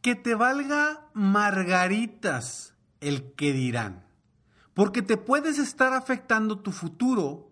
[0.00, 4.06] Que te valga margaritas el que dirán.
[4.74, 7.50] Porque te puedes estar afectando tu futuro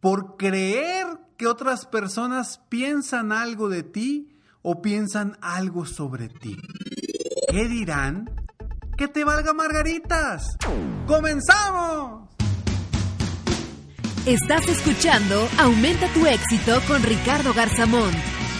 [0.00, 6.56] por creer que otras personas piensan algo de ti o piensan algo sobre ti.
[7.50, 8.30] ¿Qué dirán?
[8.96, 10.56] Que te valga margaritas.
[11.06, 12.28] ¡Comenzamos!
[14.26, 18.10] Estás escuchando Aumenta tu éxito con Ricardo Garzamón,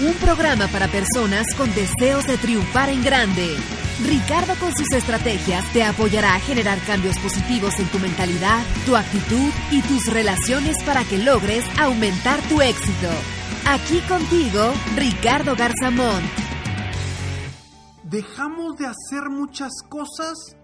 [0.03, 3.57] un programa para personas con deseos de triunfar en grande.
[4.07, 9.51] Ricardo con sus estrategias te apoyará a generar cambios positivos en tu mentalidad, tu actitud
[9.71, 13.09] y tus relaciones para que logres aumentar tu éxito.
[13.67, 16.23] Aquí contigo, Ricardo Garzamón.
[18.05, 20.57] Dejamos de hacer muchas cosas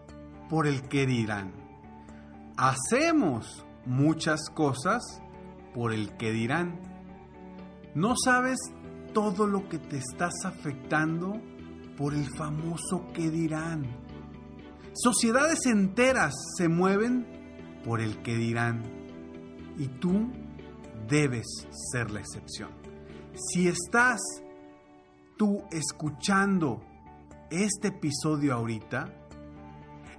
[0.48, 1.52] por el que dirán.
[2.56, 5.20] Hacemos muchas cosas
[5.74, 6.80] por el que dirán.
[7.94, 8.58] No sabes
[9.16, 11.40] todo lo que te estás afectando
[11.96, 13.86] por el famoso que dirán.
[14.92, 17.26] Sociedades enteras se mueven
[17.82, 18.82] por el que dirán.
[19.78, 20.30] Y tú
[21.08, 21.46] debes
[21.90, 22.68] ser la excepción.
[23.34, 24.20] Si estás
[25.38, 26.82] tú escuchando
[27.50, 29.22] este episodio ahorita,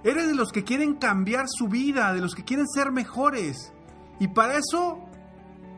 [0.04, 3.72] Eres de los que quieren cambiar su vida, de los que quieren ser mejores.
[4.20, 5.00] Y para eso,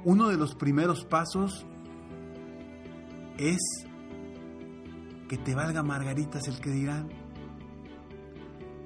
[0.05, 1.67] uno de los primeros pasos
[3.41, 3.59] es
[5.29, 7.09] que te valga margaritas el que dirán.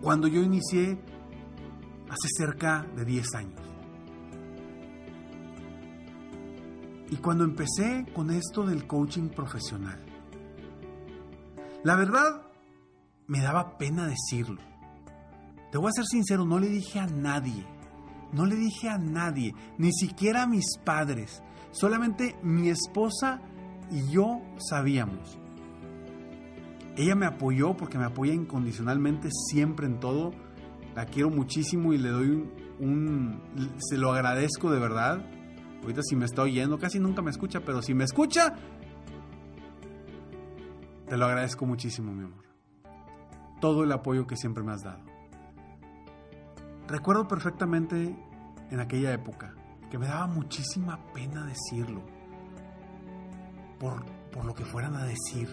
[0.00, 0.98] cuando yo inicié
[2.08, 3.60] hace cerca de 10 años.
[7.10, 9.98] Y cuando empecé con esto del coaching profesional.
[11.84, 12.42] La verdad,
[13.26, 14.60] me daba pena decirlo.
[15.70, 17.66] Te voy a ser sincero, no le dije a nadie.
[18.32, 21.42] No le dije a nadie, ni siquiera a mis padres.
[21.70, 23.40] Solamente mi esposa
[23.92, 25.38] y yo sabíamos.
[26.96, 30.32] Ella me apoyó porque me apoya incondicionalmente siempre en todo.
[30.94, 32.48] La quiero muchísimo y le doy
[32.80, 33.40] un,
[33.78, 35.24] se lo agradezco de verdad.
[35.82, 38.56] Ahorita si me está oyendo, casi nunca me escucha, pero si me escucha,
[41.08, 42.42] te lo agradezco muchísimo, mi amor
[43.62, 44.98] todo el apoyo que siempre me has dado.
[46.88, 48.18] Recuerdo perfectamente
[48.70, 49.54] en aquella época
[49.88, 52.02] que me daba muchísima pena decirlo
[53.82, 55.48] por, por lo que fueran a decir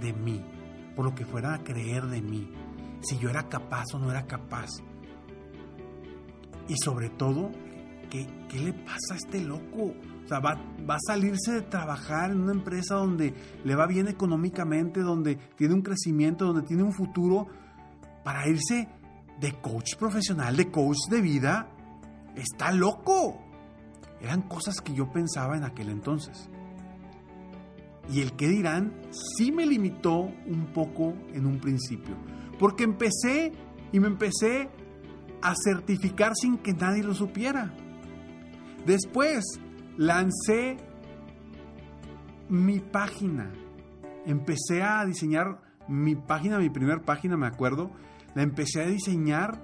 [0.00, 0.44] de mí,
[0.96, 2.50] por lo que fueran a creer de mí,
[3.00, 4.68] si yo era capaz o no era capaz.
[6.66, 7.52] Y sobre todo,
[8.10, 9.94] ¿qué, qué le pasa a este loco?
[10.24, 10.60] O sea, va,
[10.90, 13.32] va, a salirse de trabajar en una empresa donde
[13.64, 17.46] le va bien económicamente, donde tiene un crecimiento, donde tiene un futuro,
[18.24, 18.88] para irse
[19.38, 21.70] de coach profesional, de coach de vida.
[22.34, 23.38] Está loco.
[24.20, 26.50] Eran cosas que yo pensaba en aquel entonces.
[28.10, 32.16] Y el que dirán sí me limitó un poco en un principio.
[32.58, 33.52] Porque empecé
[33.92, 34.70] y me empecé
[35.42, 37.72] a certificar sin que nadie lo supiera.
[38.86, 39.44] Después
[39.96, 40.78] lancé
[42.48, 43.52] mi página.
[44.24, 47.90] Empecé a diseñar mi página, mi primera página, me acuerdo.
[48.34, 49.62] La empecé a diseñar.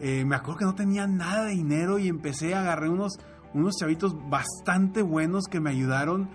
[0.00, 3.18] Eh, me acuerdo que no tenía nada de dinero y empecé a agarrar unos,
[3.52, 6.28] unos chavitos bastante buenos que me ayudaron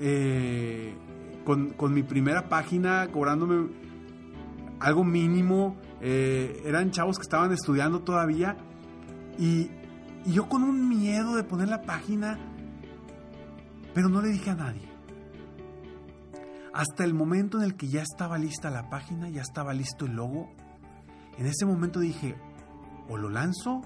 [0.00, 0.94] eh,
[1.44, 3.68] con, con, mi primera página, cobrándome
[4.80, 5.76] algo mínimo.
[6.00, 8.56] Eh, eran chavos que estaban estudiando todavía.
[9.38, 9.70] Y,
[10.24, 12.38] y yo con un miedo de poner la página,
[13.94, 14.88] pero no le dije a nadie.
[16.72, 20.12] Hasta el momento en el que ya estaba lista la página, ya estaba listo el
[20.12, 20.50] logo,
[21.38, 22.36] en ese momento dije,
[23.08, 23.80] o lo lanzo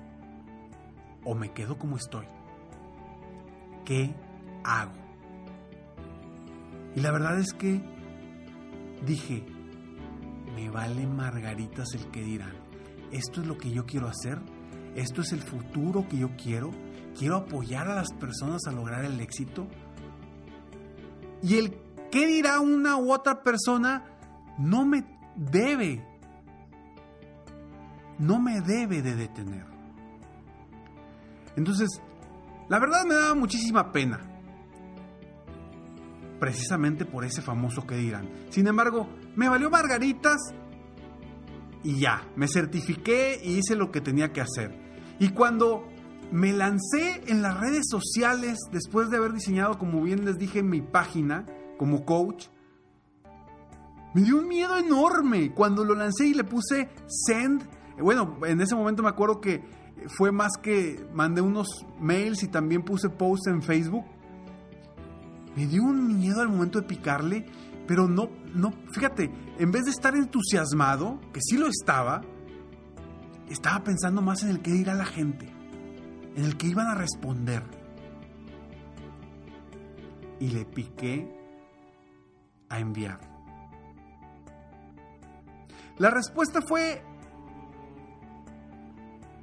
[1.24, 2.26] o me quedo como estoy.
[3.84, 4.14] ¿Qué
[4.64, 5.01] hago?
[6.94, 7.80] Y la verdad es que
[9.06, 9.44] dije,
[10.54, 12.52] me vale margaritas el que dirán.
[13.10, 14.38] Esto es lo que yo quiero hacer.
[14.94, 16.70] Esto es el futuro que yo quiero.
[17.18, 19.66] Quiero apoyar a las personas a lograr el éxito.
[21.42, 21.78] Y el
[22.10, 24.04] qué dirá una u otra persona
[24.58, 25.04] no me
[25.34, 26.06] debe,
[28.18, 29.66] no me debe de detener.
[31.56, 31.88] Entonces,
[32.68, 34.31] la verdad me daba muchísima pena
[36.42, 38.28] precisamente por ese famoso que dirán.
[38.50, 40.40] Sin embargo, me valió margaritas
[41.84, 44.76] y ya, me certifiqué y hice lo que tenía que hacer.
[45.20, 45.86] Y cuando
[46.32, 50.80] me lancé en las redes sociales, después de haber diseñado, como bien les dije, mi
[50.80, 51.46] página
[51.78, 52.48] como coach,
[54.12, 57.62] me dio un miedo enorme cuando lo lancé y le puse send.
[58.00, 59.62] Bueno, en ese momento me acuerdo que
[60.08, 61.68] fue más que mandé unos
[62.00, 64.04] mails y también puse posts en Facebook
[65.56, 67.46] me dio un miedo al momento de picarle,
[67.86, 72.22] pero no, no, fíjate, en vez de estar entusiasmado, que sí lo estaba,
[73.48, 75.46] estaba pensando más en el que dirá la gente,
[76.36, 77.62] en el que iban a responder.
[80.40, 81.32] Y le piqué
[82.68, 83.20] a enviar.
[85.98, 87.04] La respuesta fue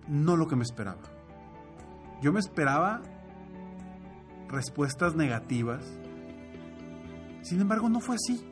[0.07, 1.01] no lo que me esperaba.
[2.21, 3.01] Yo me esperaba
[4.49, 5.85] respuestas negativas.
[7.41, 8.45] Sin embargo, no fue así.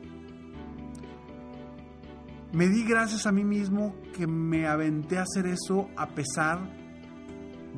[2.52, 6.60] Me di gracias a mí mismo que me aventé a hacer eso a pesar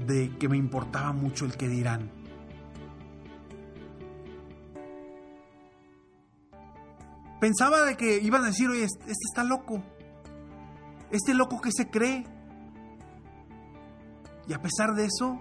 [0.07, 2.11] de que me importaba mucho el que dirán.
[7.41, 9.83] Pensaba de que iban a decir, oye, este, este está loco.
[11.11, 12.25] Este loco que se cree.
[14.47, 15.41] Y a pesar de eso,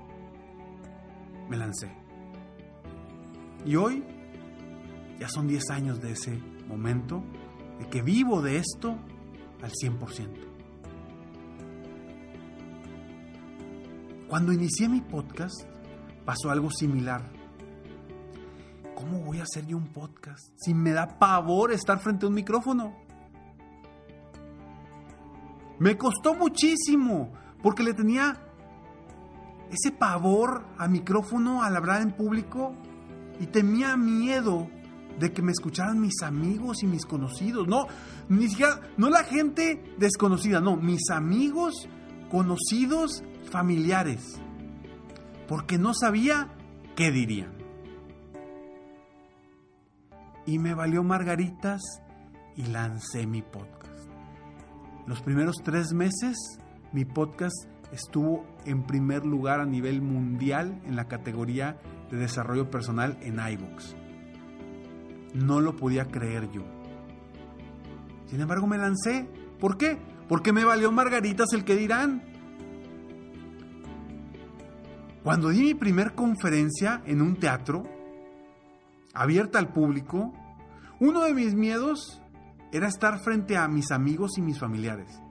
[1.49, 1.98] me lancé.
[3.65, 4.03] Y hoy
[5.19, 7.23] ya son 10 años de ese momento,
[7.79, 8.97] de que vivo de esto
[9.61, 10.49] al 100%.
[14.27, 15.63] Cuando inicié mi podcast
[16.23, 17.23] pasó algo similar.
[18.95, 22.35] ¿Cómo voy a hacer yo un podcast si me da pavor estar frente a un
[22.35, 22.95] micrófono?
[25.79, 28.37] Me costó muchísimo porque le tenía
[29.71, 32.75] ese pavor a micrófono al hablar en público
[33.39, 34.69] y temía miedo
[35.19, 37.67] de que me escucharan mis amigos y mis conocidos.
[37.67, 37.87] No,
[38.29, 41.87] ni siquiera, no la gente desconocida, no, mis amigos,
[42.29, 44.39] conocidos, familiares.
[45.47, 46.49] Porque no sabía
[46.95, 47.53] qué dirían.
[50.45, 51.81] Y me valió margaritas
[52.55, 54.09] y lancé mi podcast.
[55.05, 56.37] Los primeros tres meses
[56.91, 61.77] mi podcast estuvo en primer lugar a nivel mundial en la categoría
[62.09, 63.95] de desarrollo personal en iVoox.
[65.33, 66.63] No lo podía creer yo.
[68.27, 69.27] Sin embargo, me lancé.
[69.59, 69.97] ¿Por qué?
[70.27, 72.23] Porque me valió margaritas el que dirán.
[75.23, 77.83] Cuando di mi primer conferencia en un teatro,
[79.13, 80.33] abierta al público,
[80.99, 82.21] uno de mis miedos
[82.71, 85.21] era estar frente a mis amigos y mis familiares.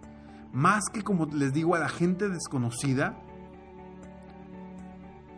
[0.53, 3.19] Más que, como les digo, a la gente desconocida,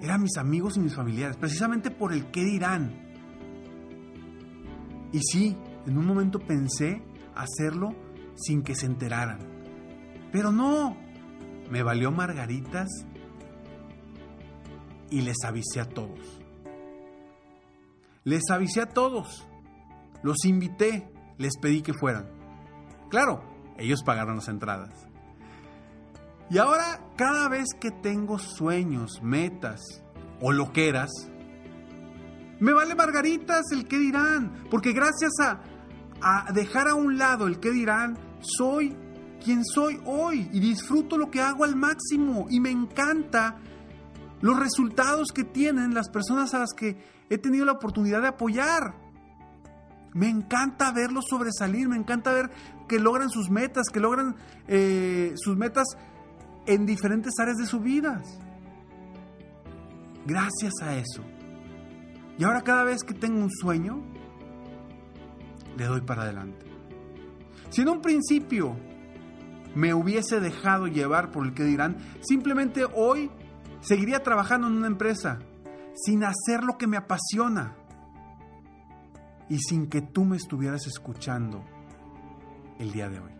[0.01, 3.11] eran mis amigos y mis familiares, precisamente por el qué dirán.
[5.13, 7.03] Y sí, en un momento pensé
[7.35, 7.95] hacerlo
[8.37, 9.39] sin que se enteraran.
[10.33, 10.97] Pero no,
[11.71, 12.89] me valió margaritas
[15.11, 16.41] y les avisé a todos.
[18.25, 19.47] Les avisé a todos.
[20.23, 22.29] Los invité, les pedí que fueran.
[23.09, 23.43] Claro,
[23.79, 25.10] ellos pagaron las entradas.
[26.51, 29.81] Y ahora, cada vez que tengo sueños, metas
[30.41, 31.11] o loqueras,
[32.59, 35.63] me vale margaritas el que dirán, porque gracias a,
[36.21, 38.97] a dejar a un lado el que dirán, soy
[39.43, 43.57] quien soy hoy y disfruto lo que hago al máximo y me encanta
[44.41, 46.97] los resultados que tienen las personas a las que
[47.29, 48.95] he tenido la oportunidad de apoyar.
[50.13, 52.51] Me encanta verlos sobresalir, me encanta ver
[52.89, 54.35] que logran sus metas, que logran
[54.67, 55.87] eh, sus metas
[56.71, 58.23] en diferentes áreas de su vida.
[60.25, 61.25] Gracias a eso.
[62.39, 64.01] Y ahora cada vez que tengo un sueño,
[65.77, 66.65] le doy para adelante.
[67.71, 68.77] Si en un principio
[69.75, 73.33] me hubiese dejado llevar por el que dirán, simplemente hoy
[73.81, 75.41] seguiría trabajando en una empresa
[75.95, 77.75] sin hacer lo que me apasiona
[79.49, 81.65] y sin que tú me estuvieras escuchando
[82.79, 83.33] el día de hoy.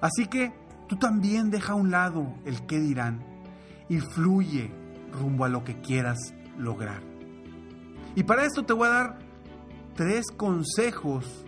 [0.00, 0.59] Así que
[0.90, 3.24] tú también deja a un lado el qué dirán
[3.88, 4.72] y fluye
[5.12, 6.18] rumbo a lo que quieras
[6.58, 7.00] lograr.
[8.16, 9.18] Y para esto te voy a dar
[9.94, 11.46] tres consejos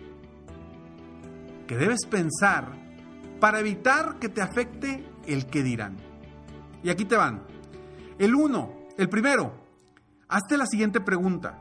[1.67, 2.71] que debes pensar
[3.41, 5.97] para evitar que te afecte el qué dirán.
[6.81, 7.43] Y aquí te van.
[8.19, 9.53] El uno, el primero,
[10.29, 11.59] hazte la siguiente pregunta.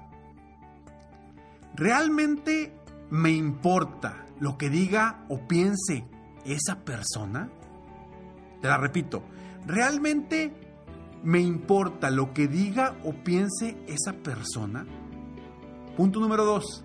[1.75, 2.79] ¿Realmente
[3.11, 6.05] me importa lo que diga o piense
[6.45, 7.51] esa persona?
[8.63, 9.25] Te la repito,
[9.67, 10.55] ¿realmente
[11.25, 14.87] me importa lo que diga o piense esa persona?
[15.97, 16.85] Punto número dos.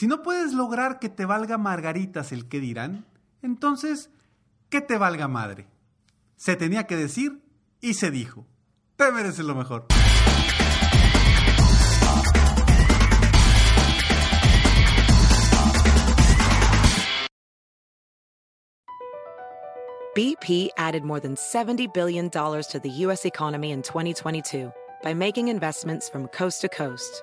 [0.00, 3.04] Si no puedes lograr que te valga margaritas el que dirán,
[3.42, 4.08] entonces,
[4.70, 5.66] que te valga madre.
[6.36, 7.42] Se tenía que decir
[7.82, 8.46] y se dijo.
[8.96, 9.84] Te mereces lo mejor.
[20.14, 23.26] BP added more than $70 billion to the U.S.
[23.26, 27.22] economy in 2022 by making investments from coast to coast